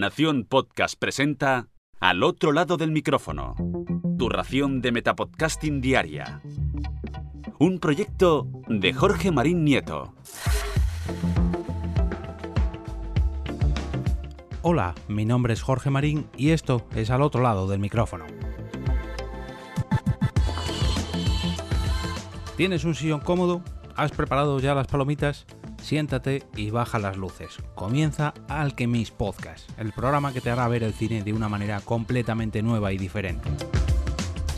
[0.00, 1.68] Nación Podcast presenta
[2.00, 3.54] Al otro lado del micrófono.
[4.18, 6.40] Tu ración de Metapodcasting Diaria.
[7.58, 10.14] Un proyecto de Jorge Marín Nieto.
[14.62, 18.24] Hola, mi nombre es Jorge Marín y esto es Al otro lado del micrófono.
[22.56, 23.62] ¿Tienes un sillón cómodo?
[23.96, 25.44] ¿Has preparado ya las palomitas?
[25.82, 27.58] Siéntate y baja las luces.
[27.74, 32.62] Comienza Alchemist Podcast, el programa que te hará ver el cine de una manera completamente
[32.62, 33.50] nueva y diferente.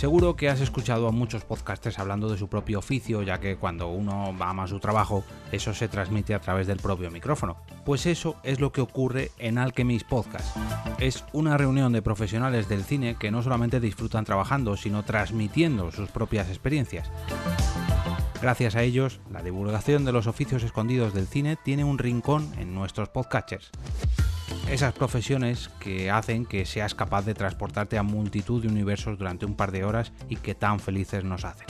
[0.00, 3.88] Seguro que has escuchado a muchos podcasters hablando de su propio oficio, ya que cuando
[3.88, 7.58] uno ama su trabajo, eso se transmite a través del propio micrófono.
[7.84, 10.56] Pues eso es lo que ocurre en Alchemist Podcast.
[11.00, 16.08] Es una reunión de profesionales del cine que no solamente disfrutan trabajando, sino transmitiendo sus
[16.08, 17.10] propias experiencias.
[18.42, 22.74] Gracias a ellos, la divulgación de los oficios escondidos del cine tiene un rincón en
[22.74, 23.70] nuestros podcatchers.
[24.70, 29.56] Esas profesiones que hacen que seas capaz de transportarte a multitud de universos durante un
[29.56, 31.66] par de horas y que tan felices nos hacen.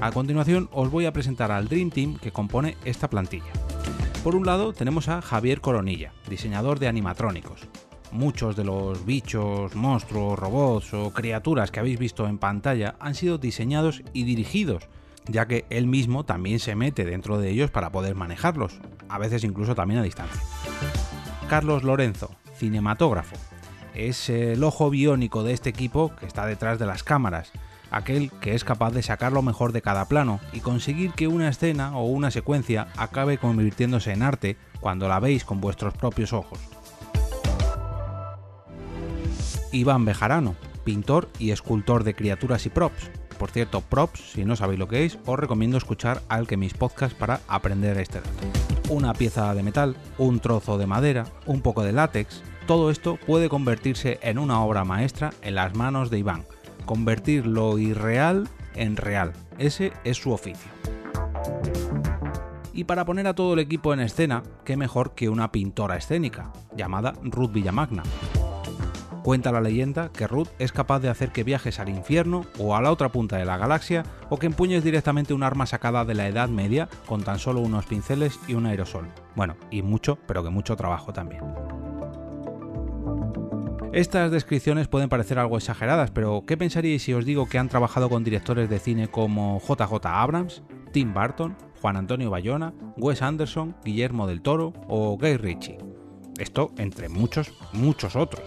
[0.00, 3.52] A continuación os voy a presentar al Dream Team que compone esta plantilla.
[4.24, 7.68] Por un lado tenemos a Javier Coronilla, diseñador de animatrónicos.
[8.12, 13.36] Muchos de los bichos, monstruos, robots o criaturas que habéis visto en pantalla han sido
[13.36, 14.88] diseñados y dirigidos
[15.28, 19.44] ya que él mismo también se mete dentro de ellos para poder manejarlos, a veces
[19.44, 20.40] incluso también a distancia.
[21.48, 23.36] Carlos Lorenzo, cinematógrafo,
[23.94, 27.52] es el ojo biónico de este equipo que está detrás de las cámaras,
[27.90, 31.48] aquel que es capaz de sacar lo mejor de cada plano y conseguir que una
[31.48, 36.58] escena o una secuencia acabe convirtiéndose en arte cuando la veis con vuestros propios ojos.
[39.72, 44.78] Iván Bejarano, pintor y escultor de criaturas y props, por cierto, props, si no sabéis
[44.78, 46.22] lo que es, os recomiendo escuchar
[46.56, 48.30] mis Podcast para aprender este dato.
[48.88, 53.48] Una pieza de metal, un trozo de madera, un poco de látex, todo esto puede
[53.48, 56.44] convertirse en una obra maestra en las manos de Iván.
[56.84, 59.32] Convertir lo irreal en real.
[59.58, 60.70] Ese es su oficio.
[62.72, 66.52] Y para poner a todo el equipo en escena, qué mejor que una pintora escénica,
[66.76, 68.02] llamada Ruth Villamagna.
[69.26, 72.80] Cuenta la leyenda que Ruth es capaz de hacer que viajes al infierno o a
[72.80, 76.28] la otra punta de la galaxia o que empuñes directamente un arma sacada de la
[76.28, 79.08] Edad Media con tan solo unos pinceles y un aerosol.
[79.34, 81.42] Bueno, y mucho, pero que mucho trabajo también.
[83.92, 88.08] Estas descripciones pueden parecer algo exageradas, pero ¿qué pensaríais si os digo que han trabajado
[88.08, 90.62] con directores de cine como JJ Abrams,
[90.92, 95.78] Tim Burton, Juan Antonio Bayona, Wes Anderson, Guillermo del Toro o Guy Ritchie?
[96.38, 98.44] Esto entre muchos, muchos otros.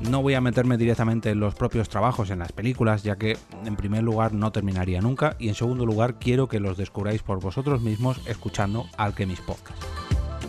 [0.00, 3.76] No voy a meterme directamente en los propios trabajos en las películas, ya que en
[3.76, 7.80] primer lugar no terminaría nunca y en segundo lugar quiero que los descubráis por vosotros
[7.80, 9.82] mismos escuchando Alchemist Podcast.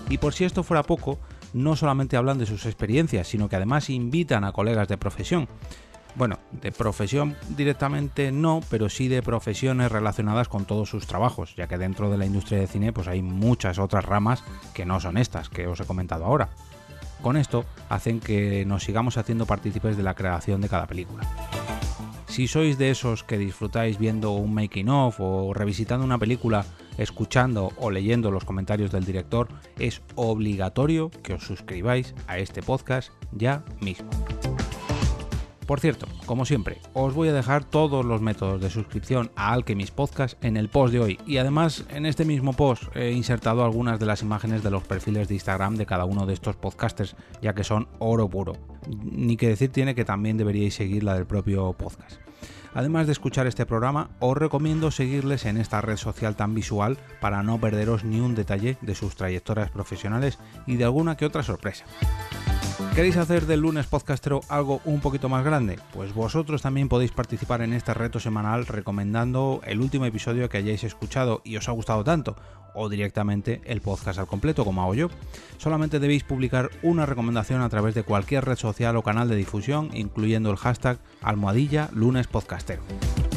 [0.09, 1.17] Y por si esto fuera poco,
[1.53, 5.47] no solamente hablan de sus experiencias, sino que además invitan a colegas de profesión.
[6.15, 11.67] Bueno, de profesión directamente no, pero sí de profesiones relacionadas con todos sus trabajos, ya
[11.67, 14.43] que dentro de la industria de cine pues hay muchas otras ramas
[14.73, 16.49] que no son estas que os he comentado ahora.
[17.21, 21.27] Con esto hacen que nos sigamos haciendo partícipes de la creación de cada película.
[22.27, 26.65] Si sois de esos que disfrutáis viendo un making of o revisitando una película,
[26.97, 29.47] escuchando o leyendo los comentarios del director,
[29.79, 34.09] es obligatorio que os suscribáis a este podcast ya mismo.
[35.67, 39.93] Por cierto, como siempre, os voy a dejar todos los métodos de suscripción a Alchemist
[39.93, 43.99] Podcast en el post de hoy y además en este mismo post he insertado algunas
[43.99, 47.53] de las imágenes de los perfiles de Instagram de cada uno de estos podcasters, ya
[47.53, 48.53] que son oro puro.
[48.87, 52.15] Ni que decir tiene que también deberíais seguir la del propio podcast.
[52.73, 57.43] Además de escuchar este programa, os recomiendo seguirles en esta red social tan visual para
[57.43, 61.83] no perderos ni un detalle de sus trayectorias profesionales y de alguna que otra sorpresa.
[62.97, 65.77] ¿Queréis hacer del lunes podcastero algo un poquito más grande?
[65.93, 70.83] Pues vosotros también podéis participar en este reto semanal recomendando el último episodio que hayáis
[70.83, 72.35] escuchado y os ha gustado tanto,
[72.73, 75.09] o directamente el podcast al completo como hago yo.
[75.59, 79.91] Solamente debéis publicar una recomendación a través de cualquier red social o canal de difusión,
[79.93, 82.81] incluyendo el hashtag almohadilla lunes podcastero.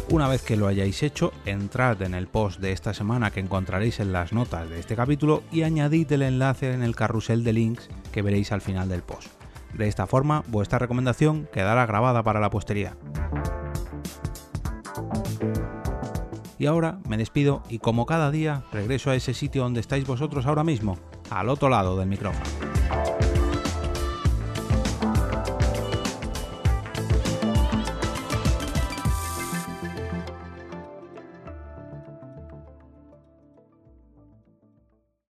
[0.08, 4.00] Una vez que lo hayáis hecho, entrad en el post de esta semana que encontraréis
[4.00, 7.90] en las notas de este capítulo y añadid el enlace en el carrusel de links
[8.10, 9.39] que veréis al final del post.
[9.74, 12.94] De esta forma, vuestra recomendación quedará grabada para la posteridad.
[16.58, 20.44] Y ahora me despido y como cada día regreso a ese sitio donde estáis vosotros
[20.44, 20.98] ahora mismo,
[21.30, 22.44] al otro lado del micrófono.